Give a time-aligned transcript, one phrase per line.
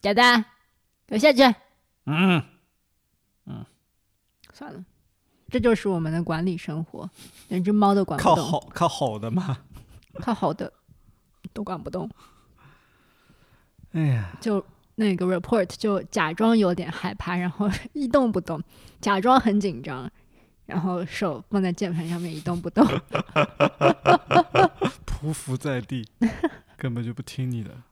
[0.00, 0.44] 假的，
[1.06, 1.42] 给我下去。
[2.06, 2.42] 嗯
[3.46, 3.64] 嗯，
[4.52, 4.84] 算了，
[5.48, 7.08] 这就是我们的管理生活，
[7.48, 9.58] 连只猫都管不动，靠吼靠吼的吗。
[10.20, 10.72] 靠好的
[11.52, 12.10] 都管不动。
[13.92, 14.64] 哎呀，就
[14.96, 18.62] 那个 report 就假装有点害怕，然后 一动不动，
[19.00, 20.10] 假装很紧张，
[20.66, 22.84] 然后手放在键盘上面一动不动。
[25.06, 26.08] 匍匐在地，
[26.76, 27.82] 根本就不听你的。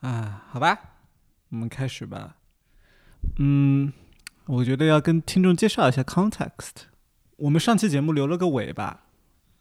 [0.00, 0.78] 啊，好吧，
[1.50, 2.36] 我们开始吧。
[3.38, 3.92] 嗯，
[4.46, 6.84] 我觉得要跟听众介绍一下 context。
[7.36, 9.04] 我们上期节目留了个尾巴，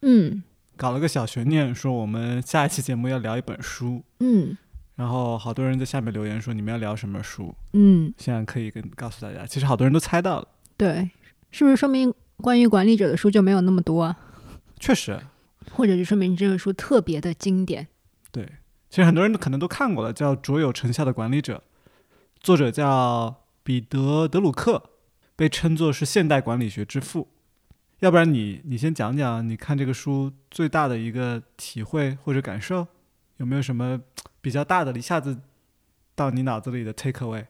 [0.01, 0.43] 嗯
[0.77, 4.03] 搞了个小悬念，说我们下一期节目要聊一本书。
[4.19, 4.57] 嗯
[4.95, 11.09] 然后好多人在下面留言说你们要聊什么书，嗯，现在可以跟告诉大家，其实好多人都猜到了，对，
[11.51, 14.17] 是不是说明关于管理者的书就没有那么多啊？
[14.79, 15.19] 确实，
[15.71, 17.87] 或者就说明这个书特别的经典？
[18.95, 21.57] 对，其实很多人可能都看过了，叫《卓有成效的管理者》，
[22.39, 24.81] 作者叫彼得·德鲁克，
[25.35, 27.27] 被称作是现代管理学之父。
[27.99, 32.87] 要不然你你先讲讲你看这个书最大的一个体会或者感受，
[33.35, 33.99] 有没有什么
[34.39, 35.39] 比较大的一下子
[36.15, 37.47] 到你脑子里的 take away？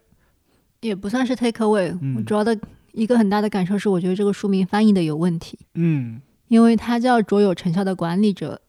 [0.82, 2.60] 也不算是 take away，、嗯我主要的
[2.94, 5.60] 一个很大的感受是，我觉得这个书名翻译的有问题。
[5.76, 8.62] 嗯因为它叫卓有成效的管理者，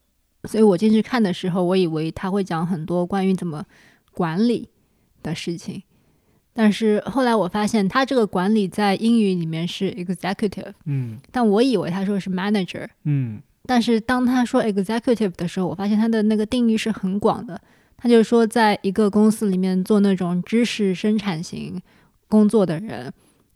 [0.43, 3.65] 所以我进去看的时候，我以为他会讲很多关于怎么
[4.11, 4.69] 管理
[5.23, 5.83] 的事情。
[6.53, 12.87] 但是后来我发现，他这个管理在英语里面是 executive，嗯但我以为他说是 manager。
[13.03, 17.59] 嗯但是当他说 executive 的时候，我发现他的那个定义是很广的。
[17.97, 21.81] 他就说，在一个公司里面做那种知识生产型
[22.29, 23.11] 工作的人，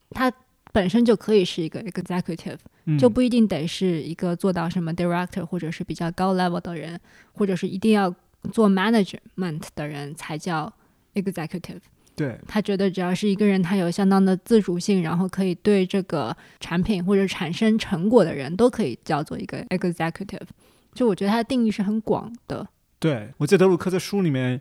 [0.09, 0.31] 他
[0.71, 2.57] 本身就可以是一个 executive。
[2.85, 6.99] 嗯，就不一定得是一个做到什么 director 或者是比较高 level 的人，
[7.31, 8.13] 或者是一定要
[8.51, 10.73] 做 management 的人才叫
[11.13, 11.81] executive。
[12.15, 20.47] 对，他觉得只要是一个人，他有相当的自主性，然后可以对这个产品或者产生成果的人，都可以叫做一个 executive。
[20.93, 22.67] 就我觉得他的定义是很广的。
[22.99, 24.59] 对，我记得德鲁克在书里面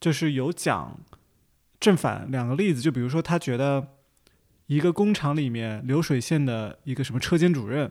[0.00, 1.00] 就是有讲
[1.80, 3.88] 正反两个例子，就比如说他觉得
[4.66, 7.90] 一个工厂里面流水线的一个什么车间主任，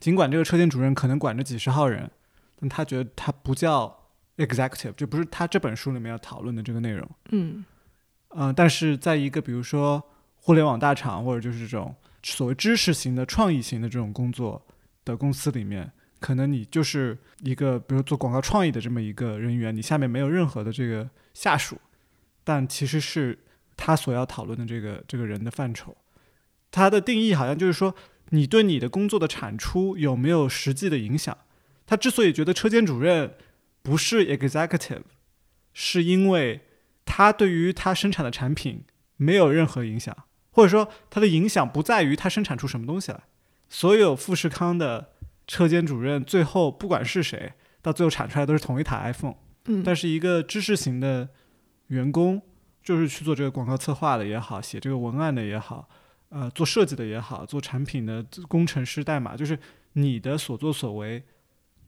[0.00, 2.10] 尽管这个车间主任可能管着几十号人，
[2.58, 7.08] 但他觉得他不叫 executive，就不是他这本书里面要讨论的这个内容。
[7.30, 7.64] 嗯
[8.30, 10.02] 嗯、但是在一个比如说
[10.36, 14.66] 互联网大厂或者就是这种所谓知识型的、创意型的这种工作
[15.04, 21.78] 的公司里面，可能你就是一个比如做广告创意的这么一个人员，你下面没有任何的这个下属，
[22.44, 23.38] 但其实是
[23.76, 25.96] 他所要讨论的这个这个人的范畴。
[26.70, 27.94] 他的定义好像就是说，
[28.30, 31.36] 你对你的工作的产出有没有实际的影响？
[31.86, 33.34] 他之所以觉得车间主任
[33.82, 35.04] 不是 executive，
[35.72, 36.60] 是因为
[37.04, 38.84] 他对于他生产的产品
[39.16, 40.14] 没有任何影响，
[40.50, 43.22] 或者说他的影响不在于他生产出什么东西来。
[43.70, 45.12] 所有富士康的
[45.46, 49.36] 车间主任最后不管是谁，到最后产出来都是同一台 iPhone。
[49.64, 51.28] 嗯，但是一个知识型的
[51.86, 52.42] 员工，
[52.82, 55.88] 就是去做这个广告策划的也好，写这个文案的也好，
[56.30, 59.58] 呃，做设计的也好，做产品的工程师代码，就是
[59.94, 61.22] 你的所作所为，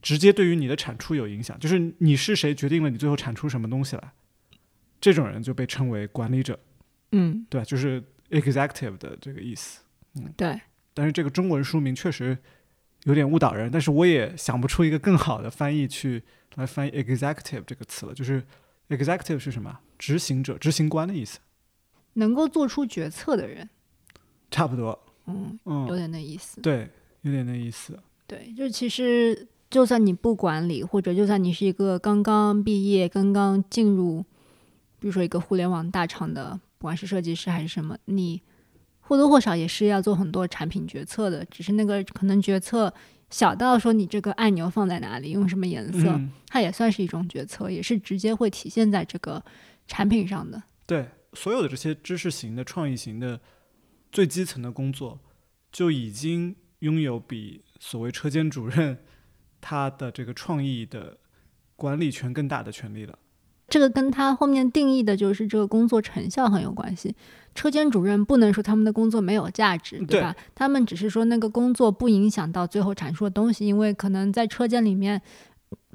[0.00, 1.58] 直接对于你的产出有影响。
[1.58, 4.12] 就是你是谁决定了你最后产出什么东西来，
[5.00, 6.58] 这种人就被称为管理者，
[7.12, 7.62] 嗯对？
[7.64, 9.82] 就是 executive 的这个意思。
[10.14, 10.60] 嗯对，
[10.94, 12.36] 但是这个中文书名确实
[13.04, 16.22] 有点误导人，但是我也想不出一个更好的翻译去
[16.56, 18.14] 来翻译 executive 这个词了。
[18.14, 18.42] 就是
[18.88, 19.80] executive 是什么？
[19.98, 21.38] 执行者、执行官的意思，
[22.14, 23.68] 能够做出决策的人，
[24.50, 24.98] 差不多。
[25.26, 26.60] 嗯，有嗯，点那意思。
[26.60, 26.88] 对，
[27.22, 27.98] 有点那意思。
[28.26, 34.22] 对，就其实就算你不管理，或者就算你是一个刚刚毕业、刚刚进入，
[34.98, 38.40] 比如说一个互联网大厂的，不管是设计师还是什么，你
[39.00, 41.44] 或多或少也是要做很多产品决策的。
[41.44, 42.92] 只是那个可能决策
[43.30, 49.42] 小到说你这个按钮放在哪里，用什么颜色，嗯，它也算是一种决策，也是直接会体现在这个
[49.86, 50.60] 产品上的。
[50.86, 53.40] 对，所有的这些知识型的、创意型的
[54.10, 55.20] 最基层的工作，
[55.70, 58.98] 就已经拥有比所谓车间主任
[59.60, 61.18] 他的这个创意的
[61.76, 63.18] 管理权更大的权利了。
[63.68, 67.14] 这个跟他后面定义的就是这个工作成效很有关系。
[67.54, 70.34] 车间主任不能说他们的工作没有价值，对吧？
[70.54, 75.20] 他们只是说那个工作不影响到最后产出的东西，因为可能在车间里面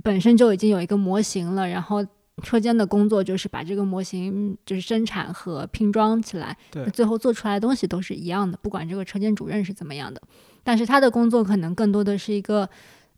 [0.04, 2.06] 本身就已经有一个模型了，然后
[2.44, 10.22] 车间的工作就是把这个模型就是生产和拼装起来，对最后做出来的东西都是一样的，不管这个车间主任是怎么样的。
[10.64, 12.70] 但是他的工作可能更多的是一个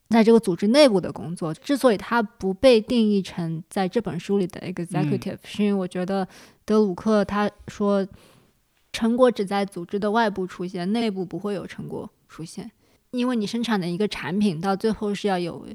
[0.09, 1.53] 在这个组织内部的工作。
[1.53, 6.27] 之所以他不被定义成在这本书里的 executive，、是因为我觉得
[6.65, 8.05] 德鲁克他说，
[8.91, 12.69] 成果只在组织的外部出现，内部不会有成果出现，
[13.11, 15.65] 因为你生产的一个产品到最后是要有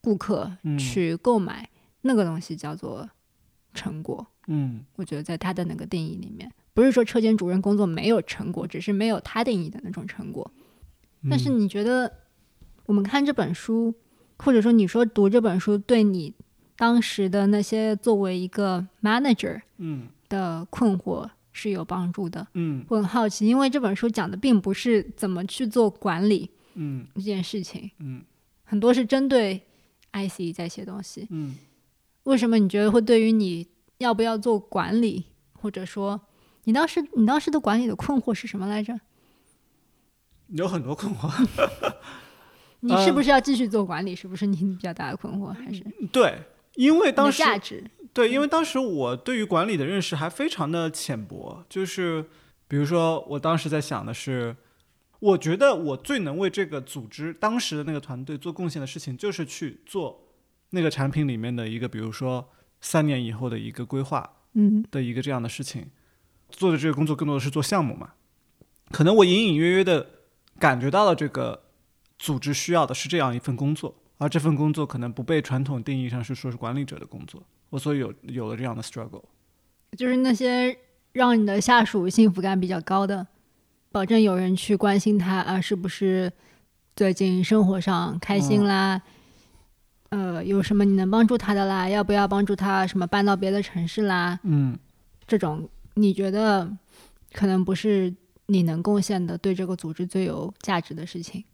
[0.00, 1.68] 顾客去购买，
[2.02, 3.08] 那个东西叫做
[3.74, 4.26] 成果。
[4.46, 10.50] 嗯，我觉得在他的那个定义里面，不是说车间主任工作没有成果，只是没有他定义的那种成果。
[11.28, 12.12] 但是你觉得，
[12.86, 13.94] 我们看这本书，
[14.38, 16.34] 或者说你说读这本书，对你
[16.76, 20.08] 当时的那些作为一个 manager，嗯。
[20.30, 22.46] 的困惑是有帮助的。
[22.54, 28.22] 嗯，我很好奇，因为这本书讲的并不是怎么去做管理，嗯，这件事情，嗯，
[28.62, 29.60] 很多是针对
[30.12, 31.26] IC 在写东西。
[31.30, 31.56] 嗯，
[32.24, 33.68] 为什么你觉得会对于你
[33.98, 36.20] 要不要做管理，或者说
[36.64, 39.00] 你当时你当时的管理的困惑是什么来着？
[40.48, 41.30] 有很多困惑。
[42.80, 44.16] 你是不是要继续做管理？
[44.16, 45.52] 是不是你比较大的困惑？
[45.52, 46.42] 还是对，
[46.74, 47.84] 因为当时价值。
[48.12, 52.24] 对，因为当时我对于管理的认识还非常的浅薄，就是
[52.66, 54.56] 比如说，我当时在想的是，
[55.20, 60.29] 我觉得我最能为这个组织当时的那个团队做贡献的事情，就是去做
[60.70, 62.50] 那个产品里面的一个，比如说
[62.80, 65.86] 三年以后的一个规划，嗯，的一个这样的事情。
[66.50, 68.14] 做的这个工作更多的是做项目嘛，
[68.90, 70.04] 可能我隐隐约约的
[70.58, 71.62] 感觉到了这个
[72.18, 77.40] 组织需要的是这样一份工作，而这份工作可能不被传统定义上是说是管理者的工作。
[77.70, 79.22] 我所以有有了这样的 struggle，
[79.96, 80.76] 就是那些
[81.12, 83.24] 让你的下属幸福感比较高的，
[83.92, 86.32] 保证有人去关心他啊，是不是
[86.96, 89.00] 最近生活上开心啦？
[90.10, 91.88] 呃，有什么你能帮助他的啦？
[91.88, 94.38] 要不要帮助他什么搬到别的城市啦？
[94.42, 94.78] 嗯，
[95.26, 96.70] 这种你觉得
[97.32, 98.12] 可能不是
[98.46, 101.44] 你能贡献的，对这个组织最有价值的事情。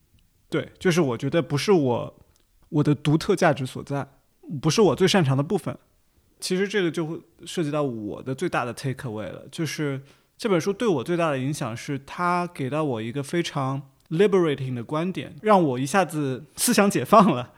[0.48, 2.14] 对，就是我觉得不是我
[2.70, 4.08] 我的独特价值所在，
[4.62, 5.76] 不是我最擅长的部分。
[6.40, 10.00] 其实这个就会涉及到我的最大的 take away 了，就是
[10.38, 17.52] 这本书对我最大的影响是它给到我一个非常 liberating 的观点，让我一下子思想解放了。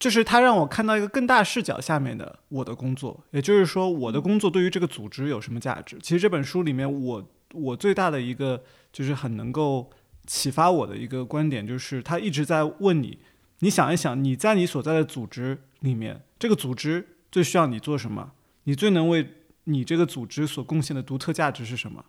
[0.00, 5.96] 就是它让我看到一个更大视角下面的我的工作，也就是说我的工作对于这个组织有什么价值。
[6.02, 8.60] 其实这本书里面，我我最大的一个
[8.92, 9.88] 就是很能够
[10.26, 13.18] 启发我的一个观点，就是他一直在问你，
[13.60, 17.06] 你想一想你在你所在的组织里面，这个组织。
[17.32, 18.32] 最需要你做什么？
[18.64, 19.24] 你最能为
[19.62, 22.04] 你这个组织所贡献的独特价值是什么？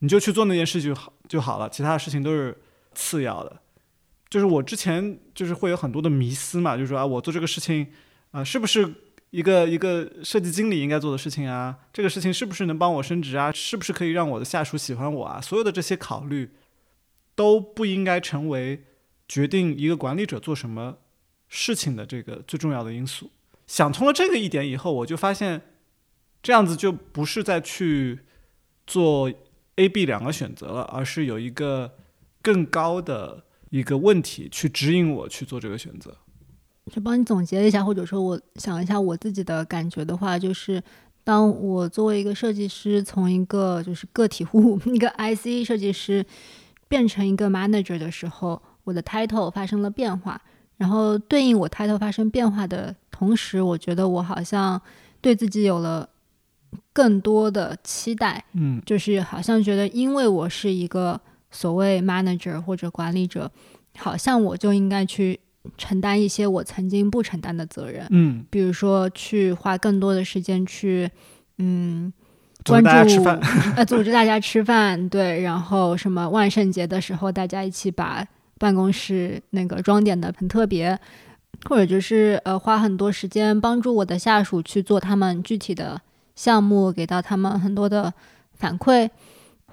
[0.00, 2.60] 你就去做那件事就好就好了，其他的事情都是
[2.92, 3.61] 次要的。
[4.32, 7.86] 就是我之前就是会有很多的迷思嘛，就是说啊，我做这个事情
[8.30, 8.94] 啊，是不是
[9.28, 11.80] 一个一个设计经理应该做的事情啊？
[11.92, 13.52] 这个事情是不是能帮我升职啊？
[13.52, 15.38] 是不是可以让我的下属喜欢我啊？
[15.38, 16.50] 所有的这些考虑
[17.34, 18.84] 都不应该成为
[19.28, 20.96] 决定一个管理者做什么
[21.48, 23.30] 事情的这个最重要的因素。
[23.66, 25.60] 想通了这个一点以后，我就发现，
[26.42, 28.20] 这样子就不是再去
[28.86, 29.30] 做
[29.76, 31.98] A、B 两个选择了，而是有一个
[32.40, 36.14] 更高的一个问题去指引我去做这个选择。
[36.92, 40.82] 就帮你总结一下，或者说我想一下我自己的感觉的话，就是
[41.24, 46.24] 当我作为一个设计师，从一个就是个体户、 一个 IC 设计师
[46.86, 50.40] 变成一个 manager 的时候，我的 title 发生了变化。
[50.76, 54.78] 然后对应我 title 发生变化的同时，我觉得我好像
[55.22, 56.06] 对自己有了
[56.92, 61.18] 更多的期待，嗯，就是好像觉得因为我是一个
[61.52, 63.48] 所谓 manager 或者管理者，
[63.96, 65.38] 好像我就应该去
[65.78, 71.08] 承担一些我曾经不承担的责任，嗯，比如说去花更多的时间去，
[71.58, 72.12] 嗯，
[72.64, 73.22] 关注
[73.76, 78.26] 呃，组织大家吃饭，对，然后什么万圣节的时候大家一起把。
[78.58, 80.96] 办公室那个装点的很特别，
[81.64, 86.00] 或者就是呃花很多时间帮助我的下属去做他们具体的
[86.36, 88.14] 项目，给到他们很多的
[88.54, 89.10] 反馈，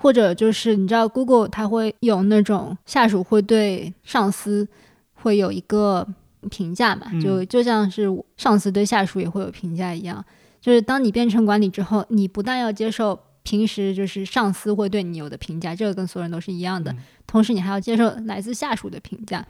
[0.01, 4.67] 或者就是你知道 Google 它会有那种下属会对上司
[5.13, 6.07] 会有一个
[6.49, 10.23] 评价嘛，就就像是上司对下属也会有评价一样，
[10.61, 13.19] 就是当你变成管理之后，你不但要接受。
[13.41, 16.93] 平时就是上司会对你有的评价，这个跟所有人都是一样的。
[17.25, 19.43] 同时，你还要接受来自下属的评价，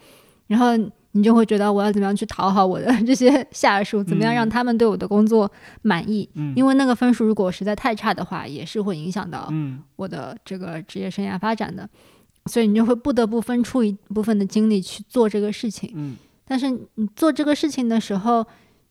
[0.47, 0.67] 然后
[1.11, 5.51] 你就会觉得我要怎么样去讨好我的 这些下属，怎么样让他们对我的工作
[5.81, 6.29] 满意？
[6.55, 9.51] 因为那个分数如果实在太差的话，也是会影响到
[9.95, 11.89] 我的这个职业生涯发展的。
[12.45, 16.17] 所以你就会不得不分出一部分的精力去做这个事情。
[16.45, 18.45] 但是你做这个事情的时候，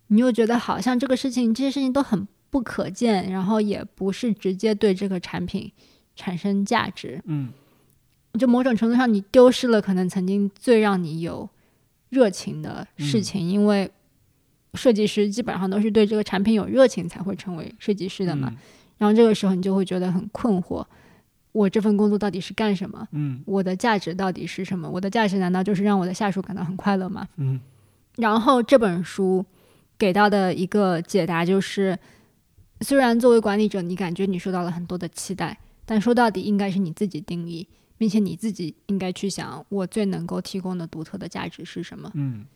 [0.09, 2.27] 你又觉得好像这个事情这些事情都很。
[2.51, 5.71] 不可见，然后也不是直接对这个产品
[6.17, 7.21] 产生价值。
[7.27, 7.51] 嗯，
[8.39, 11.47] 就某种程度上，你丢失了可能曾经最让你有
[12.11, 13.91] 热情的事情，因为
[14.75, 18.53] 设计师基本上都是对这个产品有热情才会成为设计师的嘛。
[18.99, 20.85] 然后这个时候你就会觉得很困惑，
[21.53, 23.07] 我这份工作到底是干什么？
[23.13, 24.89] 嗯我的价值到底是什么？
[24.89, 27.27] 我的价值难道就是让我的下属感到很快乐吗？
[27.37, 27.61] 嗯
[28.17, 29.45] 然后这本书
[29.97, 31.97] 给到的一个解答就是，
[32.81, 37.67] 虽然作为管理者，你感觉你受到了很多的期待，但说到底应该是你自己定义，
[37.99, 42.11] 并且你自己应该去想，我最能够提供的独特的价值是什么。
[42.15, 42.47] 嗯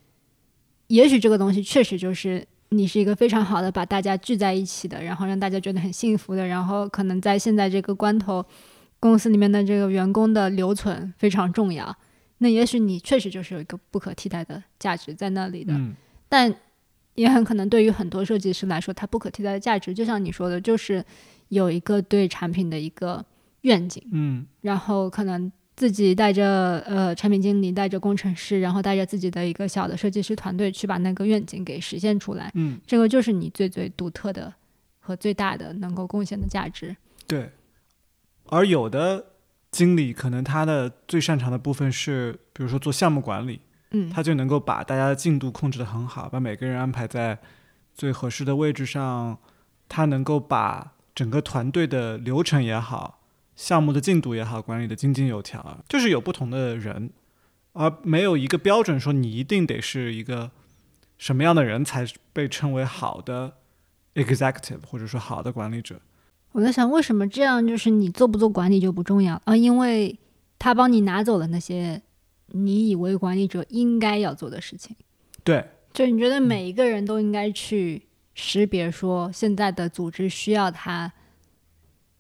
[0.86, 8.44] 也许这个东西确实就是你是一个非常好的把大家聚在一起的，然后让大家觉得很幸福的，然后可能在现在这个关头，
[9.00, 11.96] 公司里面的这个员工的留存非常重要。
[12.38, 15.94] 那也许你确实就是有一个不可替代的价值在那里的，嗯
[16.28, 16.54] 但
[17.14, 21.04] 也很可能对于很多设计师来说，它不可替代的价值，就像你说的，就是
[21.48, 23.24] 有一个对产品的一个
[23.62, 24.46] 愿景，嗯。
[24.60, 34.52] 然后可能自己带着呃产品经理、带着工程师，然后带着自己的一个小的设计师团队去把那个愿景给实现出来，嗯，这个就是你最最独特的
[35.00, 36.94] 和最大的能够贡献的价值。
[37.26, 37.50] 对。
[38.46, 39.24] 而有的
[39.70, 43.60] 经理可能他的最擅长的部分是，比如说做项目管理，
[43.92, 47.38] 嗯，他就能够把大家的进度控制的很好，把每个人安排在
[47.94, 49.38] 最合适的位置上，
[49.88, 53.20] 他能够把整个团队的流程也好，
[53.62, 55.84] 项目的进度也好，管理的井井有条。
[55.88, 57.10] 就是有不同的人，
[57.74, 60.50] 而没有一个标准说你一定得是一个
[61.16, 63.52] 什么样的人才被称为好的
[64.16, 66.00] executive 或者说好的管理者。
[66.50, 67.64] 我在想，为什么这样？
[67.64, 70.18] 就是你做不做管理就不重要啊，因为
[70.58, 72.02] 他帮你拿走了那些
[72.48, 74.96] 你以为管理者应该要做的事情。
[75.44, 81.12] 对，就你觉得每一个人都应该去识别，说现在的组织需要他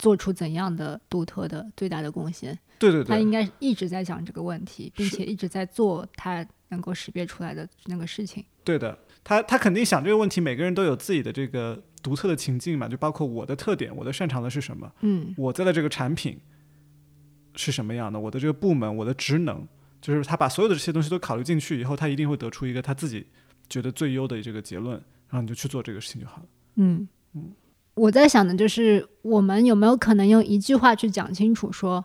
[0.02, 3.06] 做出怎样的独特的最大的贡献，对对对。
[3.06, 8.44] 他应，该一直在想这个问题，并且一直在做他能够识别出来的那个事情。
[8.64, 15.32] 对的，他他肯定想这个问题，每个人都有自己的这个独特的情境嘛，就包括我的特点，我的擅长的是什么，嗯。
[15.38, 16.40] 我在的这个产品
[17.54, 19.64] 是什么样的，我的这个部门，我的职能，
[20.00, 23.24] 就是他把所有的这些东西都考虑进去以后，他一定会得出一个他自己
[23.68, 24.96] 觉得最优的这个结论，
[25.28, 26.46] 然后你就去做这个事情就好了。
[26.74, 27.06] 嗯。
[27.34, 27.52] 嗯
[27.94, 32.04] 我在想的就是，我们有没有可能用一句话去讲清楚，说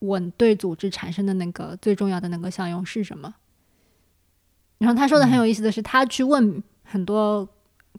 [0.00, 3.34] 我对组织产生的那个最重要的那个效用是什么？
[4.78, 7.48] 然后他说的很有意思的是，他去问很多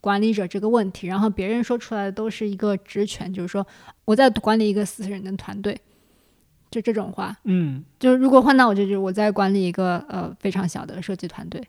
[0.01, 3.65] 管理者这个问题，然后别人说出来的都是一个职权，就是说
[4.05, 5.79] 我在管理一个四人的团队，
[6.69, 7.37] 就这种话。
[7.45, 11.61] 嗯，就是如果换到我这，就是我在管理一个呃非常小的设计团队，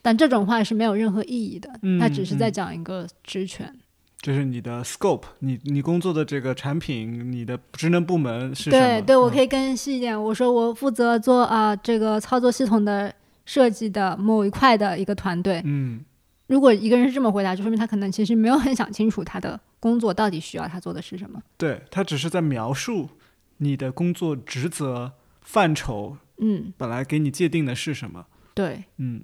[0.00, 3.76] 但这种话是没有任何意义的，他只是在嗯讲一个职权。
[4.22, 8.78] 这是你的 scope，你你工作的这个产品，你的职能部门是什么？
[8.78, 13.12] 对对，我嗯可以更细一点，我说我负责做啊、这个操作系统的
[13.44, 15.60] 设计的某一块的一个团队。
[15.64, 16.04] 嗯
[16.46, 21.40] 如果一个人是这么回答，就说明他可能其实没有很想清楚他的工作到底需要他做的是什么。
[21.56, 23.08] 对他只是在描述
[23.56, 28.26] 你的工作职责范畴，嗯，本来给你界定的是什么。
[28.54, 29.22] 对，嗯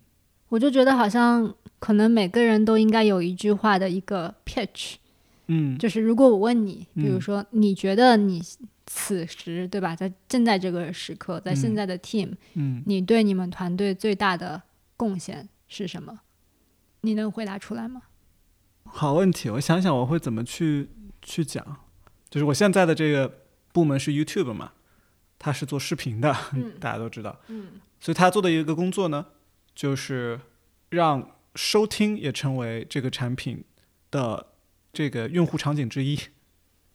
[0.49, 4.95] 我就觉得好像可能每个人都应该有一句话的一个 pitch，
[5.47, 8.43] 嗯就是如果我问你，比如嗯说你觉得你
[8.87, 14.63] 此时对吧，在现在这个时刻，在现嗯在的 team，、嗯，你对你们团队最大的
[14.97, 16.21] 贡献是什么？
[17.03, 18.03] 你能回答出来吗？
[18.85, 20.89] 好问题，我想想我会怎么去
[21.21, 21.77] 去讲。
[22.31, 24.73] 就是我现在的这个部门是 YouTube 嘛，
[25.39, 27.39] 它是做视频的，嗯大家都知道。
[27.49, 29.27] 嗯所以他做的一个工作呢，
[29.79, 30.41] 就是
[30.89, 33.63] 让收听也成为这个产品
[34.11, 34.55] 的
[34.93, 36.19] 这个用户场景之一。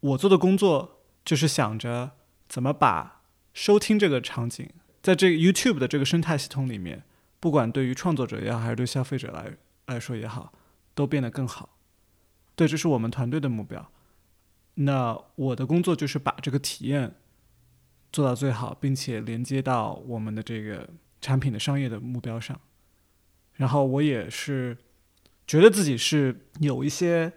[0.01, 2.11] 我做的工作就是想着
[2.49, 3.21] 怎么把
[3.53, 4.69] 收听这个场景，
[5.01, 7.05] 在这个 YouTube 的这个生态系统里面，
[7.39, 9.53] 不管对于创作者也好，还是对消费者来
[9.85, 10.51] 来说也好，
[10.93, 11.77] 都变得更好。
[12.53, 13.89] 对，这是我们团队的目标。
[14.73, 17.15] 那我的工作就是把这个体验
[18.11, 20.89] 做到最好，并且连接到我们的这个
[21.21, 22.59] 产品的商业的目标上。
[23.55, 24.77] 然后我也是
[25.45, 27.31] 觉得自己是有一些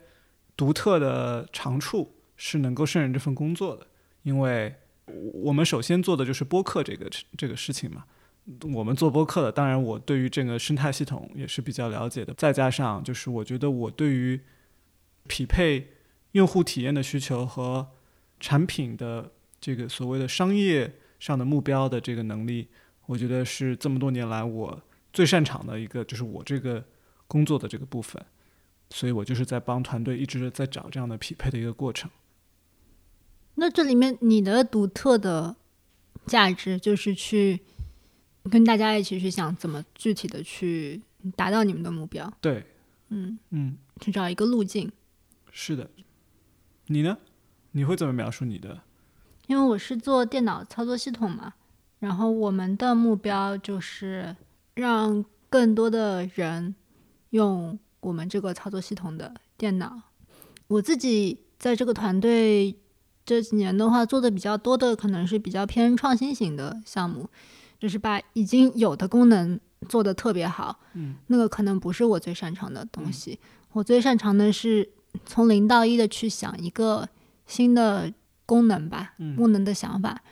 [0.56, 3.86] 独特的长处，是能够胜任这份工作的。
[4.22, 4.74] 因为
[5.32, 8.04] 我们首先做的就是播客这个这个事情嘛。
[8.72, 12.32] 我们做播客的，当然我对于这个生态系统也是比较了解的。
[12.34, 14.40] 再加上就是我觉得我对于
[15.26, 15.88] 匹配
[16.30, 17.88] 用户体验的需求和
[18.38, 22.68] 产品的这个所谓的商业上的目标的这个能力，
[23.06, 24.80] 我觉得是这么多年来我
[25.16, 26.84] 最擅长的一个，就是我这个
[27.26, 28.22] 工作的这个部分。
[28.90, 32.10] 所以我就是在帮团队一直在找这样的匹配的一个过程。
[33.54, 35.56] 那这里面你的独特的
[36.26, 37.62] 价值就是去
[38.50, 41.00] 跟大家一起去想怎么具体的去
[41.34, 42.66] 达到你们的目标，对，
[43.08, 44.92] 嗯，嗯，去找一个路径。
[45.50, 45.90] 是的。
[46.88, 47.16] 你呢？
[47.72, 48.82] 你会怎么描述你的？
[49.46, 51.54] 因为我是做电脑操作系统嘛，
[51.98, 54.36] 然后我们的目标就是
[54.76, 56.74] 让更多的人
[57.30, 60.00] 用我们这个操作系统的电脑。
[60.68, 62.76] 我自己在这个团队
[63.24, 67.28] 这几年的话，做的比较多的可能是比较偏创新型的项目，
[67.78, 70.78] 就是把已经有的功能做得特别好。
[70.92, 73.38] 嗯，那个可能不是我最擅长的东西。
[73.72, 74.88] 我最擅长的是
[75.24, 77.08] 从零到一的去想一个
[77.46, 78.12] 新的
[78.44, 80.22] 功能吧，功能的想法，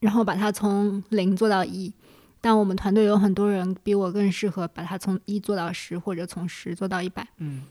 [0.00, 1.92] 然后把它从零做到一。
[2.42, 7.26] 但我们团队有很多人比我更适合把它从一做到十，或者从十做到一百。
[7.38, 7.62] 嗯，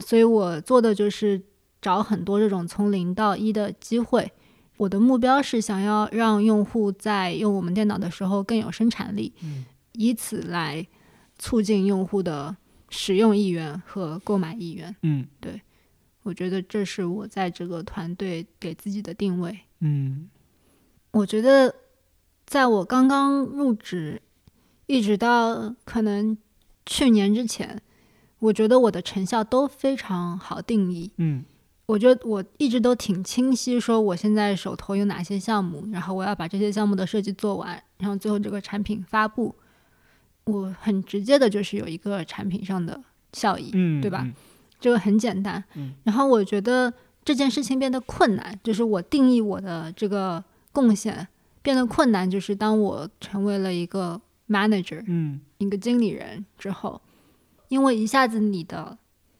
[0.00, 1.40] 所以我做的就是
[1.80, 4.30] 找很多这种从零到一的机会。
[4.76, 9.32] 我的目标是想要让用户在用我们电脑的时候更有生产力，
[9.92, 10.86] 以此来
[11.38, 12.54] 促进用户的。
[12.94, 15.58] 使用意愿和购买意愿，嗯，对，
[16.24, 19.60] 我觉得这是我在这个团队给自己的定位。
[19.80, 20.28] 嗯，
[21.12, 21.74] 我觉得
[22.52, 24.20] 在我刚刚入职，
[24.84, 26.36] 一直到可能
[26.84, 27.80] 去年之前，
[28.40, 31.10] 我觉得我的成效都非常好定义。
[31.16, 31.42] 嗯，
[31.86, 39.54] 我觉得我一直都挺清晰，说我现在手头有哪些项目，然后我要把这些项目的设计做完，然后最后这个产品发布。
[40.44, 44.30] 我很直接的就是有一个产品上的效益，嗯，对吧？
[44.78, 45.64] 这个很简单。
[45.74, 46.92] 嗯，然后我觉得
[47.24, 51.26] 这件事情变得困难，就是我定义我的这个贡献
[51.62, 57.00] 变得困难，就是当我成为了一个 manager，嗯，一个经理人之后，
[57.68, 58.98] 因为一下子你的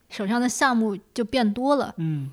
[0.08, 2.30] 手上的项目就变多了，嗯，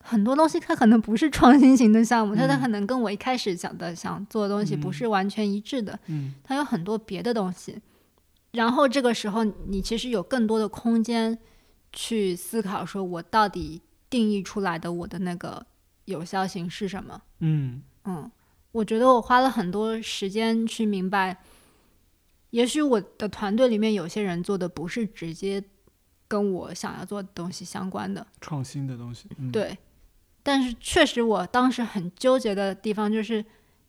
[0.00, 7.80] 很多东西它可能不是创新型的项目，它它可能跟我一开始想的想做的东西不是完全一致的，嗯，它有很多别的东西。
[8.52, 11.38] 然后这个时候，你其实有更多的空间
[11.92, 13.80] 去思考，说我到底
[14.10, 15.64] 定义出来的我的那个
[16.04, 17.22] 有效性是什么？
[17.40, 17.82] 嗯。
[18.04, 18.30] 嗯，
[18.72, 21.38] 我觉得我花了很多时间去明白，
[22.50, 25.62] 也许我的团队里面有些人做的不是直接
[26.26, 29.78] 跟我想要做的东西相关的创新的东西，对。
[30.42, 33.44] 但是确实，我当时很纠结的地方就是。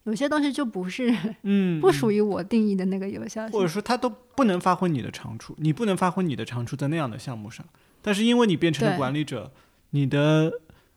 [0.06, 7.66] 有些东西就不是，嗯， 不属于我定义的那个有效性，或者说它都不能发挥你的长处，你不能发挥你的长处在那样的项目上。
[8.02, 9.54] 但是因为你变成了管理者，
[9.92, 10.52] 你的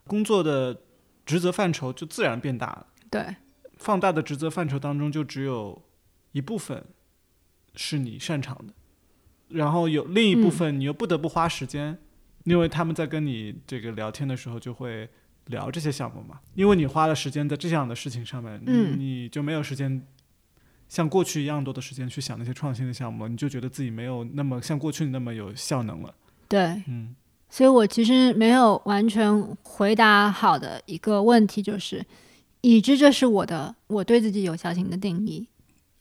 [0.09, 0.81] 工作的
[1.25, 2.89] 职责范畴就自然变大了。
[3.09, 3.37] 对，
[3.77, 5.83] 放大的职责范畴当中，就只有
[6.33, 6.85] 一部分
[7.75, 8.75] 是你擅长的，
[9.49, 11.97] 然后有另一部分你又不得不花时间，
[12.45, 15.09] 因为他们在跟你这个聊天的时候就会。
[15.49, 20.05] 聊这些项目嘛，因为你花了时间在这样的事情上面，嗯，你就没有时间
[20.89, 26.13] 像过去一样多的时间去想那些创新的项目，你就觉得自己没有那么像过去那么有效能了。
[26.49, 27.15] 对，嗯，
[27.49, 32.05] 所以我其实没有完全回答好的一个问题，就是
[32.61, 35.49] 已知这是我的我对自己有效性的定义，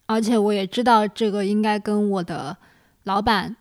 [0.06, 2.58] 而且我也知道这个应该跟我的
[3.04, 3.56] 老板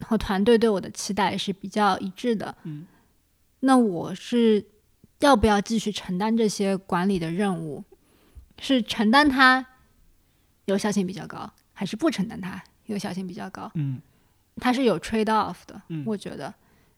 [0.00, 2.56] 和团队对我的期待是比较一致的。
[2.64, 2.86] 嗯，
[3.60, 4.66] 那我是。
[5.20, 7.82] 要不要继续承担这些管理的任务？
[8.58, 9.64] 是承担它
[10.66, 13.70] 有效性比较高，还是不承担它有效性比较高？
[13.74, 14.02] 嗯，
[14.56, 15.80] 它是有 trade off 的。
[15.88, 16.52] 嗯，我觉得，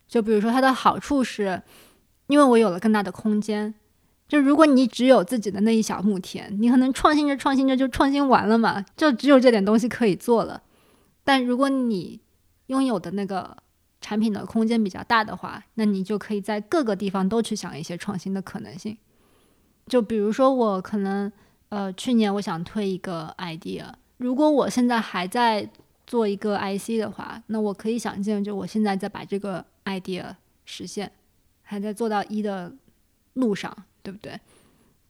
[0.09, 1.63] 就比如说它的好处是，
[2.27, 3.73] 因为我有了更大的空间。
[4.29, 10.63] 就如果你只有自己的那一小亩田，你可能创新着创新着就创新完了嘛，就只有这点东西可以做了。
[11.23, 12.21] 但如果你
[12.67, 13.57] 拥有的那个
[14.01, 18.97] 产品的空间比较大的话，那你就可以在各个地方都去想一些创新的可能性。
[19.87, 21.31] 就比如说，我可能
[21.69, 23.85] 呃，去年我想推一个 idea，
[24.17, 25.69] 如果我现在还在
[26.07, 30.35] 做一个 IC 的话，那我可以想见，就我现在在把这个 idea
[30.65, 31.11] 实现，
[31.63, 32.73] 还在做到一的
[33.35, 34.39] 路上，对不对？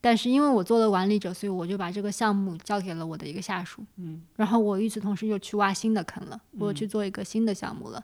[0.01, 8.03] 但是因为我做了管理者，所以我就把这个项目交给了我的一个下属，嗯，然后我与此同时又去挖新的坑了，我去做一个新的项目了。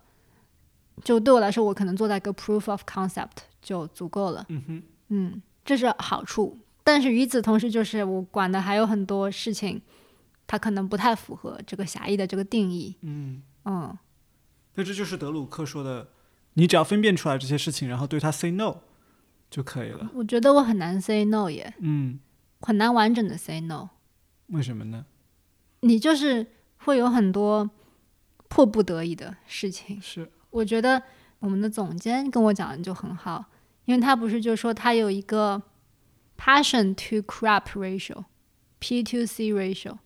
[1.02, 4.44] 就对我来说，我可能做到一个 proof of concept 就足够了。
[4.48, 6.58] 嗯哼，嗯，这是好处。
[6.84, 9.80] 但是与此同时，就是我管的还有很多事情，
[10.46, 12.96] 它可能不太符合这个狭义的这个定义。
[13.00, 13.96] 嗯嗯，
[14.74, 16.08] 那这就是德鲁克说的，
[16.54, 18.78] 你只要分辨出来这些事情，然后对他 say no
[19.52, 20.10] 就可以了。
[20.14, 21.74] 我觉得我很难 say no 耶。
[21.80, 22.18] 嗯，
[22.62, 23.90] 很难完整的 say no。
[24.46, 25.04] 为什么呢？
[25.80, 26.46] 你就是
[26.78, 27.68] 会有很多
[28.48, 30.00] 迫不得已的事情。
[30.00, 30.30] 是。
[30.50, 31.02] 我觉得
[31.40, 33.44] 我们的总监跟我讲的就很好，
[33.84, 35.60] 因为他不是就说他有一个
[36.38, 39.98] passion to crap ratio，P to C ratio。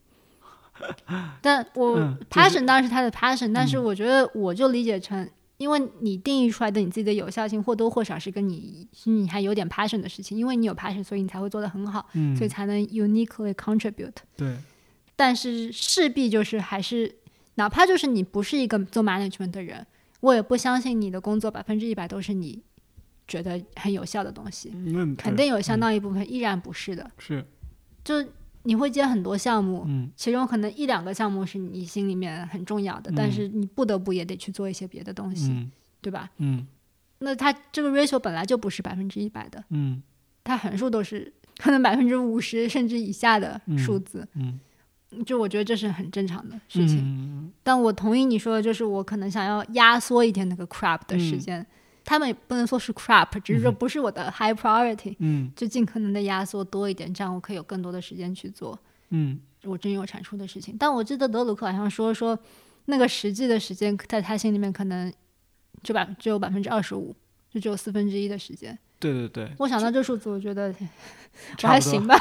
[1.41, 14.13] 但我 passion 当然是他的 passion，但是我觉得我就理解成因为你定义出来的你自己的有效性或多或少是跟你你还有点 passion 的事情，因为你有 passion，所以你才会做得很好，嗯，所以才能 uniquely contribute。
[14.37, 14.57] 对，
[15.17, 17.15] 但是势必就是还是，
[17.55, 19.87] 哪怕就是你不是一个做 management 的人，
[20.21, 22.63] 我也不相信你的工作百分之一百都是你
[23.27, 27.11] 觉得很有效的东西，嗯，肯定有相当一部分依然不是的。
[27.19, 27.45] 是，
[28.05, 28.15] 就
[28.67, 30.11] 你会接很多项目，嗯。
[30.17, 33.33] 其中可能一两个项目是你心里面很重要的，但嗯。
[33.33, 35.71] 是你不得不也得去做一些别的东西，嗯。
[36.01, 36.29] 对吧？
[36.39, 36.67] 嗯。
[37.21, 40.03] 那它这个 ratio 本来就不是百分之一百的，嗯。
[40.45, 44.61] 它横竖都是可能百分之五十甚至以下的数字，嗯。
[45.25, 46.99] 就我觉得这是很正常的事情。
[46.99, 51.65] 嗯但我同意你说的，就是我可能想要压缩一点那个 crap 的时间，
[52.07, 58.79] 他们也不能说是 crap，只是说不是我的 high priority，、嗯就尽可能的压缩多一点，这样我可以有更多的时间去做
[59.11, 60.77] 嗯我真有产出的事情。
[60.79, 62.39] 但我记得德鲁克好像说说，
[62.85, 65.13] 那个实际的时间在他心里面可能
[65.83, 67.15] 就百只有百分之二十五，
[67.51, 68.79] 就只有四分之一的时间。
[69.01, 70.73] 对对对，我想到这数字，我觉得
[71.63, 72.17] 我还行吧。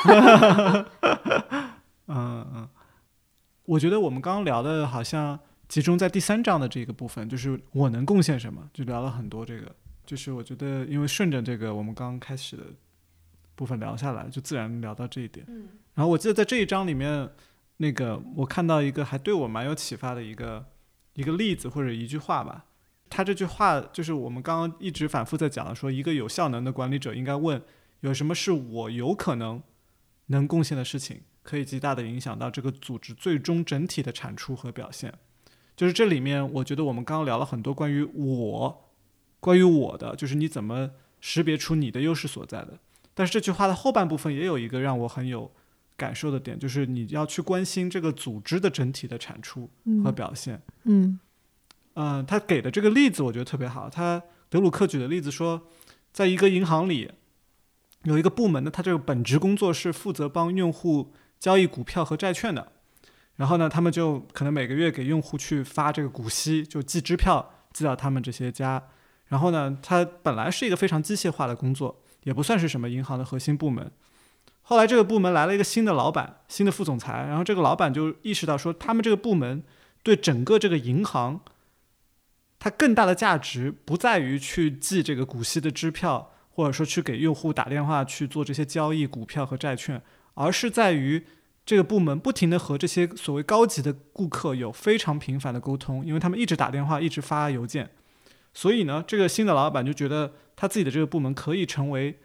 [2.07, 2.69] 嗯嗯，
[3.65, 9.75] 我觉得我们刚刚聊的好像集中在第三章的这个部分，就是我能贡献什么，就聊了很多这个。
[10.05, 12.63] 就是我觉得，因为顺着这个我们刚刚开始的
[13.55, 15.45] 部分聊下来，就自然聊到这一点。
[15.49, 17.29] 嗯然后我记得在这一章里面，
[17.77, 20.65] 那个我看到一个还对我蛮有启发的一个
[21.13, 22.65] 一个例子或者一句话吧。
[23.09, 27.61] 他这句话就是我们刚刚一直反复在讲的，说一个有效能的管理者应该问
[28.01, 29.63] 有什么是我有可能
[30.27, 35.13] 能贡献的事情，可以极大的影响到这个组织最终整体的产出和表现。
[35.75, 38.91] 就是这里面，我觉得我们刚刚聊了很多关于我，
[39.39, 42.79] 关于我的，就是你怎么识别出你的优势所在的。
[43.13, 45.51] 但是这句话的后半部分也有一个让我很有
[45.97, 49.69] 感受的点，就是你要去关心这个组织的整体的产出
[50.03, 50.61] 和表现。
[50.83, 51.19] 嗯
[51.95, 53.89] 嗯、他给的这个例子我觉得特别好。
[53.89, 55.67] 他德鲁克举的例子说，
[56.11, 57.11] 在一个银行里，
[58.03, 62.73] 有一个部门呢，他这个本职工作是负责帮用户交易股票和债券的。
[63.37, 68.81] 然后呢，他们就可能每个月给用户去发这个股息，就寄支票寄到他们这些家。
[69.27, 73.91] 然后呢，它本来是一个非常机械化的工作，也不算是什么银行的核心部门。
[74.61, 79.63] 后来这个部门来了一个新的老板，新的副总裁，然后这个老板就意识到说，他们这个部门
[80.01, 81.41] 对整个这个银行，
[82.57, 90.01] 它更大的价值不在于去寄这个股息的支票，或者说去给用户打电话去做这些交易股票和债券，
[90.35, 91.25] 而是在于
[91.65, 97.89] 这个部门不停的和这些所谓高级的顾客有非常频繁的沟通，因为他们一直打电话，一直发邮件，
[98.53, 102.19] 所以呢，这个新的老板就觉得他自己的这个部门可以成为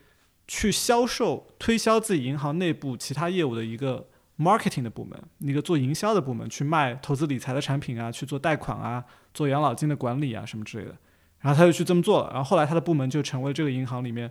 [0.47, 10.95] 去销售、推销自己银行内部其他业务的一个 marketing 的部门，一个做营销的部门，去卖投资理财的产品啊，去做贷款啊，做养老金的管理啊什么之类的。
[11.39, 14.31] 然后他就去这么做了，然后后来他的部门就成为这个银行里面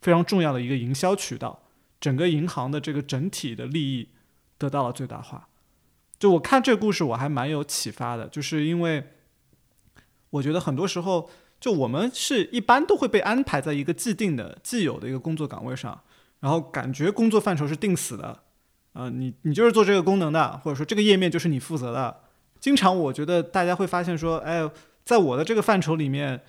[0.00, 1.62] 非常重要的一个营销渠道，
[1.98, 4.08] 整个银行的这个整体的利益
[4.58, 5.48] 得到了最大化。
[6.18, 9.12] 就我看这个故事，我还蛮有启发的，就是因为
[10.30, 16.02] 我觉得很多时候，就我们是一般都会被安排在一个既定的、既有的一个工作岗位上，
[16.40, 18.40] 然后感觉工作范畴是定死的，
[18.94, 22.20] 呃，你你就是做这个功能的，或者说这个页面就是你负责的。
[22.58, 24.68] 经常我觉得大家会发现说，哎，
[25.04, 26.42] 在我的这个范畴里面，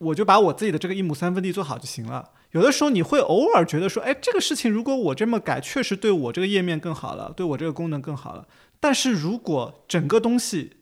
[0.00, 2.30] 我就把我自己的这个一亩三分地做好就行了。
[2.52, 8.48] 有的时候你会偶尔觉得说，哎，这个事情如果我这么改，确实对我这个页面更好了，对我这个功能更好了。
[8.80, 10.78] 但是如果整个东西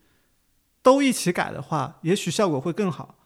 [0.83, 3.17] 都一起改的话，也许效果会更好，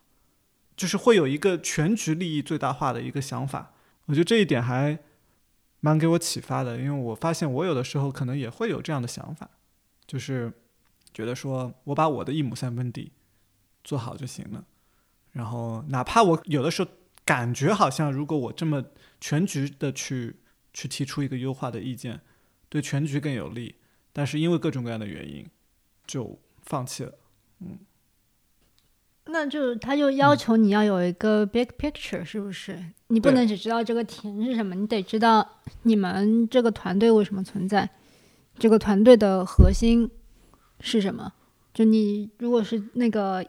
[0.74, 3.74] 就是会有一个全局利益最大化的一个想法。
[4.06, 4.98] 我觉得这一点还
[5.80, 9.48] 蛮给我启发的，因为我发现我有的时候可能也会有这样的想法，
[10.06, 10.50] 就是
[11.12, 13.12] 觉得说我把我的一亩三分地
[13.84, 14.64] 做好就行了，
[15.32, 16.90] 然后哪怕我有的时候
[17.24, 18.82] 感觉好像如果我这么
[19.20, 20.36] 全局的去
[20.72, 22.20] 去提出一个优化的意见，
[22.68, 23.74] 对全局更有利，
[24.12, 25.46] 但是因为各种各样的原因
[26.06, 27.12] 就放弃了。
[27.60, 27.78] 嗯
[29.26, 32.84] 那就他就要求你要有一个 big picture，是不是？
[33.06, 35.48] 你不能只知道这个田是什么，你得知道
[35.82, 37.88] 你们这个团队为什么存在，
[38.58, 40.10] 这个团队的核心
[40.80, 41.32] 是什么。
[41.72, 43.46] 就你如果是那个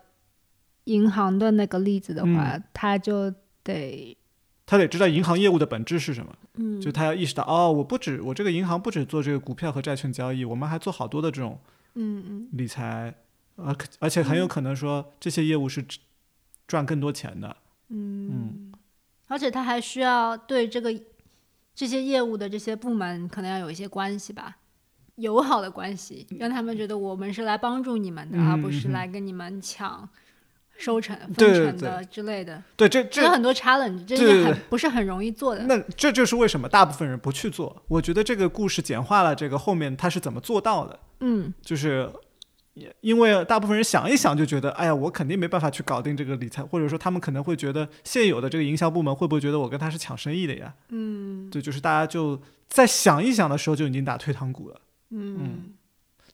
[0.86, 4.18] 银行的那个例子的话，他就得
[4.66, 11.60] 他得知道银行业务的本质是什么，嗯，就他要意识到，哦，我不止我这个银行不止做这个股票和债券交易，我们还做好多的这种
[11.96, 12.48] 嗯嗯。
[12.54, 13.14] 理财，
[13.56, 15.86] 而可而且很有可能说这些业务是
[16.68, 17.56] 赚更多钱的。
[17.90, 18.72] 嗯，
[19.28, 20.94] 而且他还需要对这个
[21.76, 24.58] 这些业务的这些部门可能要有一些关系吧，
[25.16, 28.94] 友好的关系，让他们觉得我们是来帮助你们的，嗯而不是嗯嗯。
[28.94, 30.08] 来跟你们抢
[30.78, 35.64] 收成、分成的之类的，对，这这这有很多 challenge，这对对是很不是很容易做的。
[35.64, 37.82] 那这就是为什么大部分人不去做。
[37.88, 42.10] 我觉得这个故事简化了这个后面他是怎么做到的，嗯就是
[43.02, 50.74] 因为大部分人想一想就觉得，哎呀，我肯定没办法去搞定这个理财，或者说他们可能会觉得现有的这个营销部门会不会觉得我跟他是抢生意的呀？
[50.90, 54.82] 嗯对，就是大家就在想一想的时候就已经打退堂鼓了。
[55.12, 55.73] 嗯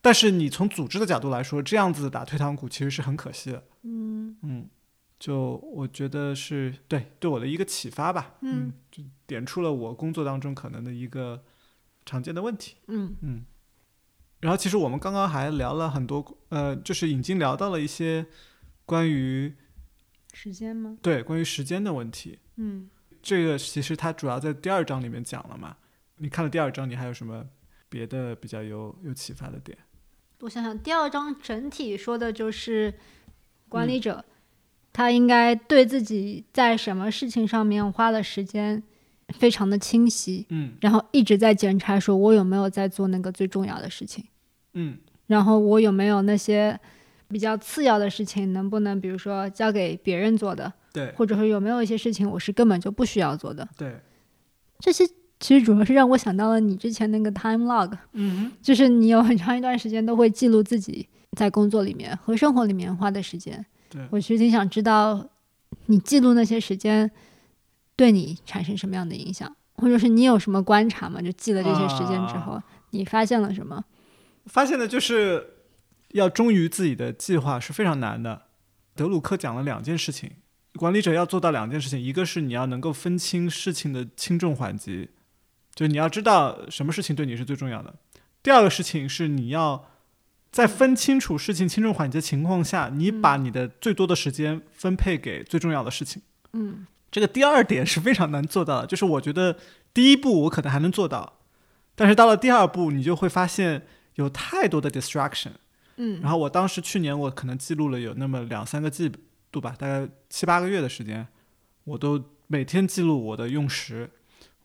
[0.02, 3.64] 但是你从组织的角度来说，这样子打退堂鼓其实是很可惜的。
[3.84, 4.70] 嗯嗯，
[5.20, 8.36] 就我觉得是对对我的一个启发吧。
[8.42, 11.44] 嗯，就点出了我工作当中可能的一个
[12.06, 12.78] 常见的问题。
[12.88, 13.46] 嗯嗯，
[14.40, 18.26] 然后其实我们刚刚还聊了很多，呃，就是已经聊到了一些
[18.86, 19.54] 关于
[20.34, 20.98] 时间吗？
[21.02, 22.40] 对关于时间的问题。
[22.56, 22.90] 嗯
[23.22, 25.76] 这个其实它主要在第二章里面讲了嘛。
[26.22, 27.46] 你看了第二章，你还有什么
[27.90, 29.78] 别的比较有有启发的点？
[30.42, 32.94] 我想想，第二章整体说的就是
[33.68, 33.90] 管嗯。
[33.90, 34.24] 理者，
[34.94, 38.82] 他应该对自己在什么事情上面花的时间
[39.30, 40.74] 非常的清晰，嗯。
[40.82, 44.26] 然后一直在检查，说我有没有在做那个最重要的事情，
[44.74, 44.98] 嗯。
[45.28, 46.80] 然后我有没有那些
[47.28, 51.12] 比较次要的事情，能不能比如说交给别人做的，对。
[51.18, 54.00] 或者说有没有一些事情我是根本就不需要做的，对，
[54.80, 55.04] 这些
[55.40, 63.66] 其实主要是让我想到了你之前那个 time log，嗯就是你有很长一段时间都会记录自己在工作里面和生活里面花的时间。
[63.90, 65.30] 对我其实挺想知道，
[65.86, 67.10] 你记录那些时间
[67.96, 71.22] 对你产生什么样的影响，或者是你有什么观察吗？
[71.22, 73.86] 就记了这些时间之后，啊你发现了什么？
[74.48, 75.48] 发现的就是
[76.10, 78.44] 要忠于自己的计划是非常难的。
[78.96, 80.32] 德鲁克讲了两件事情，
[80.74, 85.10] 管理者要做到两件事情，一个是你要能够分清事情的轻重缓急，
[85.80, 87.96] 就你要知道什么事情对你是最重要的。
[88.44, 89.88] 第二个事情是你要
[90.52, 96.22] 在分清楚事情轻重缓急的情况下，你把你的最多的时间分配给最重要的事情。
[96.52, 99.58] 嗯这个第二点是非常难做到的，就是我觉得
[99.94, 101.40] 第一步我可能还能做到，
[101.96, 105.52] 但是到了第二步，你就会发现有太多的 distraction。
[105.96, 109.10] 嗯然后我当时去年我可能记录了有那么两三个季
[109.50, 111.26] 度吧，大概七八个月的时间，
[111.86, 114.10] 我都每天记录我的用时，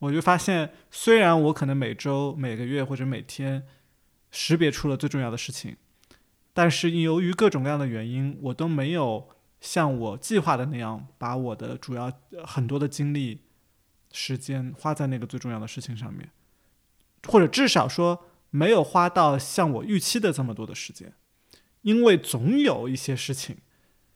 [0.01, 3.67] 我就发现虽然我可能每周、每个月或者每天
[4.31, 5.77] 识别出了最重要的事情，
[6.53, 9.29] 但是由于各种各样的原因，我都没有
[9.61, 12.13] 像我计划的那样，把我的主要
[12.45, 13.41] 很多的精力、
[14.13, 16.31] 时间花在那个最重要的事情上面，
[17.29, 21.15] 或者至少说没有花到像我预期的这么多的时间。
[21.83, 23.59] 因为总有一些事情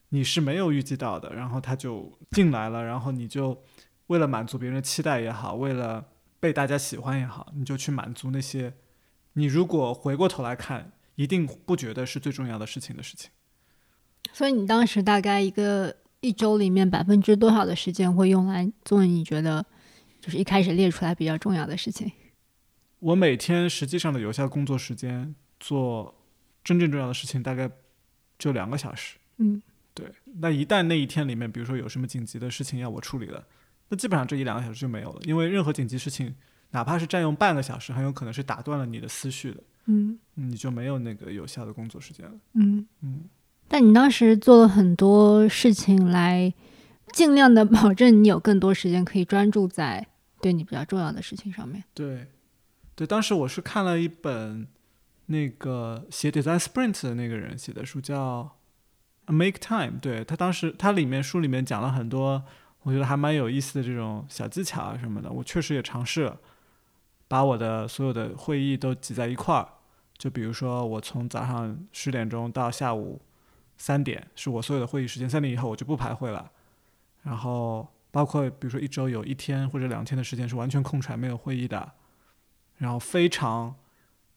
[0.08, 3.62] 你是没有预计到的，然后它就进来了，然后你就
[4.08, 8.74] 为了满足别人的期待也好，为了被大家喜欢也好，你就去满足那些
[9.32, 13.30] 你如果回过头来看，一定不觉得是最重要的事情的事情。
[14.32, 19.64] 所以你当时大概一个一周里面百分之多少的时间会用来做你觉得
[20.20, 22.10] 就是一开始列出来比较重要的事情？
[22.98, 26.14] 我每天实际上的有效工作时间做
[26.64, 27.70] 真正重要的事情大概
[28.38, 29.16] 就两个小时。
[29.36, 29.62] 嗯
[29.94, 30.06] 对，
[30.40, 33.46] 那一旦那一天里面，比如说有什么紧急的事情要我处理了，
[33.88, 36.34] 那基本上这一两个小时就没有了，因为任何紧急事情，
[36.70, 42.32] 哪怕是占用半个小时，很有可能是打断了你的思绪的，嗯你就没有那个有效的工作时间了。
[42.54, 43.24] 嗯嗯，
[43.66, 46.52] 但你当时做了很多事情来
[47.12, 50.06] 尽量的保证你有更多时间可以专注在
[50.42, 51.82] 对你比较重要的事情上面。
[51.94, 52.26] 对，
[52.94, 54.66] 对，当时我是看了一本
[55.26, 58.56] 那个写 Design Sprint 的那个人写的书，叫
[59.32, 59.98] 《Make Time》。
[60.00, 62.44] 对他当时他里面书里面讲了很多，
[62.88, 65.30] 我觉得还蛮有意思的这种小技巧啊什么的。
[65.30, 66.32] 我确实也尝试，
[67.28, 69.68] 把我的所有的会议都挤在一块儿。
[70.16, 73.20] 就比如说，我从早上十点钟到下午
[73.76, 76.50] 三点是我所有的会议时间，三点以后我就不排会了。
[77.24, 81.92] 然后包括比如说一周有一天或者两天的时间是完全空出来没有会议的，
[82.78, 83.74] 然后非常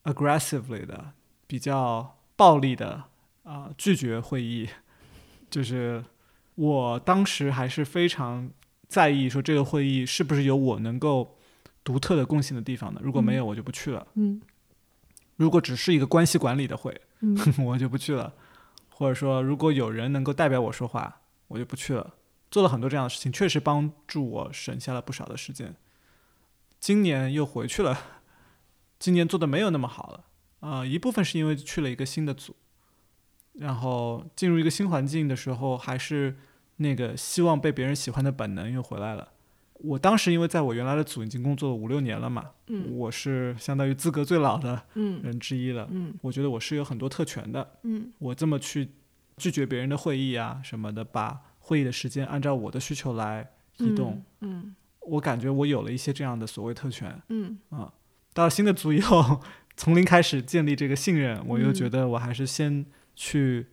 [0.04, 1.14] aggressively 的
[1.48, 3.06] 比较暴力的
[3.44, 4.68] 啊、拒绝会议，
[5.50, 6.04] 就是
[6.62, 8.52] 我当时还是非常
[8.88, 11.36] 在意说这个会议是不是有我能够
[11.84, 14.06] 独特的贡献的地方的，如果没有我就不去了。
[14.14, 14.40] 嗯
[15.38, 18.32] 如果只是一个关系管理的会，嗯 我就不去了。
[18.90, 22.14] 或者说，如果有人能够代表我说话，我就不去了。
[22.52, 25.76] 做了很多这样的事情，确实帮助我省下了不少的时间。
[26.80, 27.98] 今年又回去了，
[29.00, 30.26] 今年做的没有那么好了
[30.60, 32.56] 啊、一部分是因为去了一个新的组，
[33.54, 36.38] 然后进入一个新环境的时候，还是
[36.82, 39.30] 那个希望被别人喜欢的本能又回来了。
[39.84, 45.88] 我当时因为在我原来的组已经工作了五六年了嘛，嗯我是相当于资格最老的嗯人之一了。
[45.90, 48.90] 嗯我觉得我是有很多特权的，嗯我这么去
[49.38, 54.24] 拒绝别人的会议啊什么的，把会议的时间按照我的需求来移动。
[54.42, 57.20] 嗯我感觉我有了一些这样的所谓特权。
[57.30, 57.92] 嗯啊，
[58.34, 59.42] 到了新的组以后，
[59.76, 63.66] 从零开始建立这个信任，我又嗯觉得我还是先去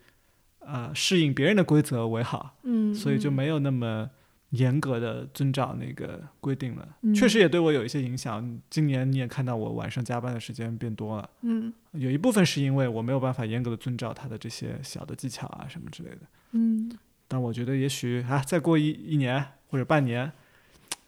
[0.71, 4.09] 呃适应别人的规则为好，嗯，所以就嗯没有那么
[4.51, 6.89] 严格的遵照那个规定了。
[7.03, 8.61] 嗯确实也对我有一些影响。
[8.71, 16.21] 今年你也看到我晚上加班的时间变多了，嗯有一部分是因为我没有办法严格的遵照他的这些小的技巧啊什么之类的。
[16.53, 16.91] 嗯
[17.27, 20.33] 但我觉得也许啊，再过一一年或者半年，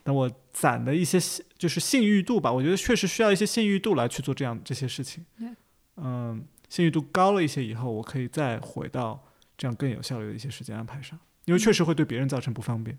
[0.02, 5.24] 等我攒的一些信就是信誉度吧，我觉得确实需要一些信誉度来去做这样这些事情。
[5.96, 9.22] 嗯，信誉度高了一些以后，我可以再回到
[9.60, 12.98] 这样更有效率的一些时间安排上，因为确实会对别人造成不方便。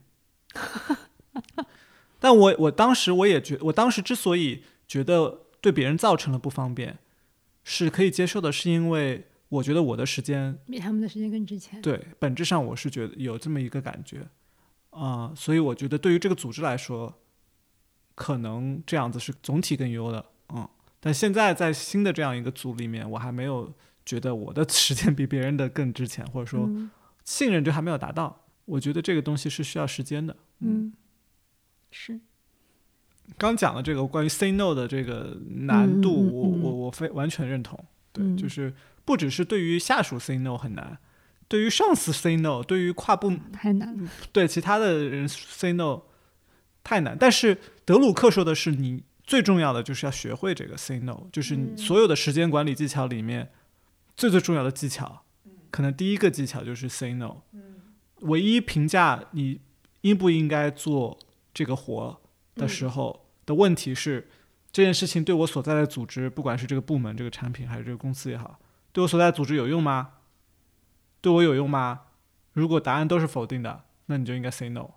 [2.20, 7.00] 但我我当时我也觉，我当时之所以觉得对别人造成了不方便，
[7.64, 11.82] 是可以接受的，是因为我觉得我的时间比他们的时间更值钱。
[11.82, 14.28] 对，本质上我是觉得有这么一个感觉，
[14.92, 17.20] 啊、所以我觉得对于这个组织来说，
[18.14, 20.70] 可能这样子是总体更优的，嗯。
[21.00, 23.74] 但现在在新的这样一个组里面，我还没有
[24.12, 26.92] 觉得我的 时间比别人的更值钱，或者说嗯
[27.24, 28.46] 信任就还没有达到。
[28.66, 30.36] 我觉得这个东西是需要时间的。
[30.60, 30.92] 嗯，
[31.92, 32.20] 是
[33.38, 37.80] 刚讲的这个关于 say no 的这个难度，我我我非完全认同。
[38.12, 38.74] 对，嗯就是
[39.06, 40.98] 不只是对于下属 say no 很难，
[41.48, 44.10] 对于上司 say no，对于跨部太难了。
[44.34, 46.02] 对其他的人 say no
[46.84, 47.18] 太难。
[47.18, 53.50] 但是德鲁克说的是，你最重要的就是要学会这个 say no，就是所有的时间管理技巧里面
[54.22, 55.24] 最最重要的技巧，
[55.72, 57.38] 可能第一个技巧就是 say no。
[58.20, 59.60] 唯一评价你
[60.02, 61.18] 应不应该做
[61.52, 62.22] 这个活
[62.54, 64.30] 的时候的问题是，
[64.72, 68.60] 这件事情对我所在的组织，不管是这个部门、这个产品还是这个公司也好，
[68.92, 70.10] 对我所在的组织有用吗？
[71.20, 72.02] 对我有用吗？
[72.54, 74.88] 如果答案都是否定的，那你就应该 say no，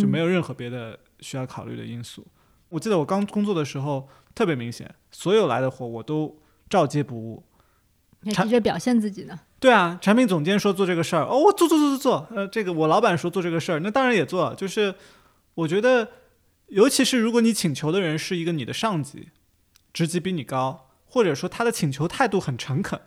[0.00, 0.24] 就没有。
[0.24, 2.26] 有任何别的需要考虑的因素。
[2.70, 7.44] 我记得我刚工作的时候特别明显，所有来的活我都照接不误。
[8.26, 9.38] 产还急着表现自己呢。
[9.58, 14.54] 对啊，产品总监说做这个事儿，哦，我做做做做做，呃，这个我老板说做这个事儿，那当然也做。
[14.54, 14.94] 就是
[15.54, 16.08] 我觉得，
[16.66, 19.28] 尤其是如果你请求的人是一个你的上级，
[19.92, 23.00] 职级比你高，或者说他的请求态度很诚恳，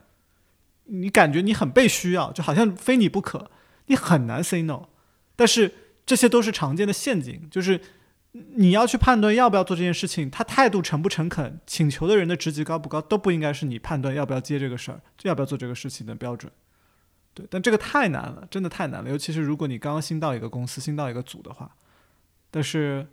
[0.85, 3.49] 你感觉你很被需要，就好像非你不可，
[3.87, 4.83] 你很难 say no。
[5.35, 5.73] 但是
[6.05, 7.81] 这些都是常见的陷阱，就是
[8.55, 16.51] 你要去判断要不要做这件事情，他态度诚不诚恳，请求的人的职级高不高，都不应该是你判断要不要接这个事儿，要不要做这个事情的标准。
[17.33, 21.75] 对，但这个太难了，真的太难了，尤其是如果你刚刚新到一个公司、新到一个组的话。
[22.51, 23.07] 但是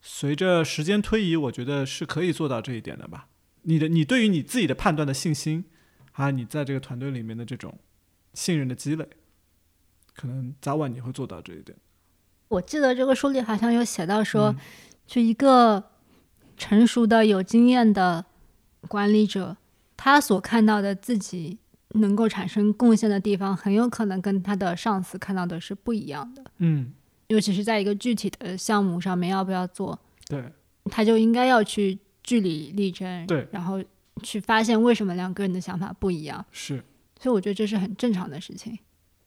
[0.00, 3.28] 随着时间推移，我觉得是可以做到这一点的吧。
[3.62, 5.64] 你的你对于你自己的判断的信心，
[6.12, 7.78] 还有你在这个团队里面的这种
[8.32, 9.08] 信任的积累，
[10.14, 11.76] 可能早晚你会做到这一点。
[12.48, 14.56] 我记得这个书里好像有写到说，嗯
[15.06, 15.90] 就一个
[16.56, 18.24] 成熟的、有经验的
[18.88, 19.56] 管理者，
[19.96, 21.58] 他所看到的自己
[21.90, 26.42] 能够产生贡献的地方，很有可能跟他的上司看到的是不一样的。
[26.58, 26.92] 嗯，
[27.26, 30.42] 尤其是在一个具体的项目上面要不要做，对
[30.86, 33.82] 他就应该要去据理力争，对然后
[34.22, 36.44] 去发现为什么两个人的想法不一样。
[36.50, 36.82] 是
[37.20, 38.78] 所以我觉得这是很正常的事情。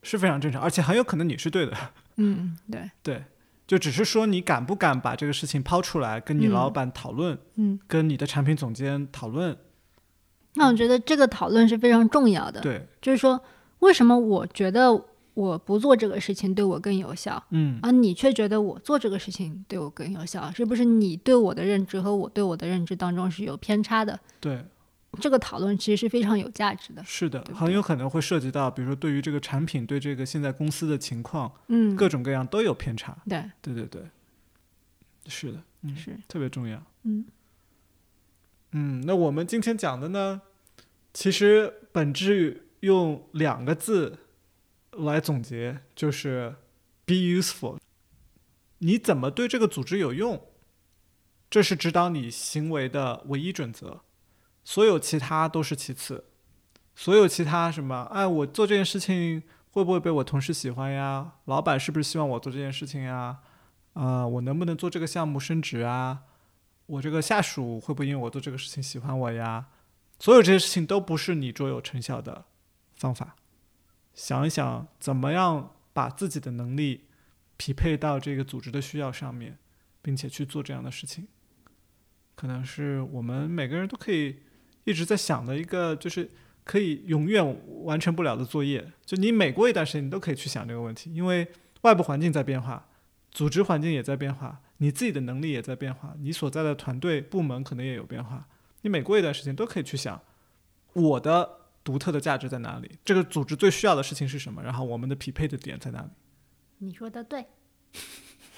[0.01, 1.75] 是非常正常，而且很有可能你是对的。
[2.17, 3.23] 嗯，对，对，
[3.65, 9.57] 就只是说你敢不敢把这个事情抛出来，跟你嗯老板讨论，嗯，跟你的产品总监讨论。
[10.55, 12.59] 那我觉得这个讨论是非常重要的。
[12.61, 13.39] 对，就是说，
[13.79, 14.91] 为什么我觉得
[15.35, 20.51] 我不做这个事情对我更有效，嗯，而你却觉得我做这个事情对我更有效？
[20.51, 24.19] 是不是你对我的认知和我对我的认知当中是有偏差的？
[24.39, 24.65] 对，
[25.19, 27.03] 这个讨论其实是非常有价值的。
[27.03, 33.17] 是的，很有可能会涉及到，比如说对于这个产品，对这个现在公司的情况，嗯，各种各样都有偏差。
[33.27, 34.03] 对，对对对，
[35.27, 36.83] 是的，嗯，是，特别重要。
[37.03, 37.25] 嗯
[38.71, 40.41] 嗯，那我们今天讲的呢，
[41.13, 44.19] 其实本质用两个字
[44.91, 46.55] 来总结，就是
[47.05, 47.77] be useful。
[48.79, 50.39] 你怎么对这个组织有用，
[51.49, 54.01] 这是指导你行为的唯一准则，
[54.67, 56.25] 所有其他都是其次。
[56.93, 59.41] 所有其他什么，哎，我做这件事情
[59.71, 61.35] 会不会被我同事喜欢呀？
[61.45, 63.39] 老板是不是希望我做这件事情呀？
[63.93, 66.23] 啊、我能不能做这个项目升职啊？
[66.85, 69.67] 我这个下属会不会因为我做这个事情喜欢我呀？
[70.19, 72.43] 所有这些事情都不是你卓有成效的
[72.97, 73.37] 方法。
[74.13, 77.05] 想一想，怎么样把自己的能力
[77.55, 79.57] 匹配到这个组织的需要上面，
[80.01, 81.29] 并且去做这样的事情，
[82.35, 84.41] 可能是我们每个人都可以
[84.87, 86.29] 一直在想的一个，就是
[86.63, 88.89] 可以永远完成不了的作业。
[89.05, 91.45] 就你每过一段时间，你都可以去想这个问题，因为
[91.81, 92.87] 外部环境在变化，
[93.29, 98.47] 组织环境也在变化，你自己的能力也在变化，你所在的团队部门可能也有变化。
[98.83, 100.21] 你每过一段时间都可以去想，
[100.93, 101.49] 我的
[101.83, 102.89] 独特的价值在哪里？
[103.03, 104.63] 这个组织最需要的事情是什么？
[104.63, 106.09] 然后我们的匹配的点在哪里？
[106.77, 107.45] 你说的对。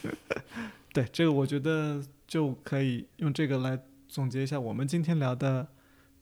[0.93, 5.67] 对，这个我觉得就可以用这个来总结一下我们今天聊的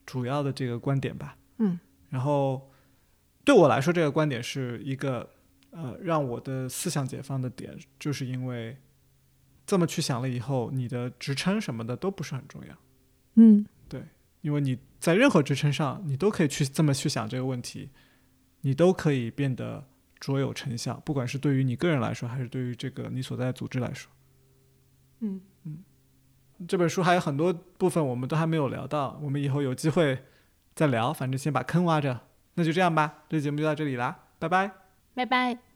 [0.08, 1.38] 主要的这个观点吧。
[1.58, 1.80] 嗯，
[2.10, 2.72] 然后
[3.46, 5.30] 对我来说，这个观点是一个
[5.70, 8.76] 呃让我的思想解放的点，就是因为
[9.68, 12.76] 这么去想了以后，你的职称什么的都不是很重要。
[13.36, 14.02] 嗯，对，
[14.42, 17.90] 因为你在任何职称上，你都可以去这么去想这个问题，
[18.62, 19.88] 你都可以变得
[20.20, 24.12] 卓有成效，不管是对于你个人来说，还是对于这个你所在的组织来说。
[25.20, 25.42] 嗯嗯，
[26.68, 30.18] 这本书还有很多部分我们都还没有聊到，我们以后有机会
[30.74, 31.12] 再聊。
[31.12, 32.20] 反正先把坑挖着，
[32.54, 34.72] 那就这样吧，这节目就到这里啦，拜拜，
[35.14, 35.67] 拜拜。